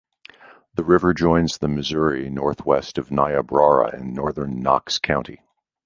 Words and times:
The 0.73 0.83
river 0.83 1.13
joins 1.13 1.59
the 1.59 1.67
Missouri 1.67 2.27
northwest 2.31 2.97
of 2.97 3.11
Niobrara 3.11 3.95
in 3.99 4.15
northern 4.15 4.59
Knox 4.59 4.97
County. 4.97 5.41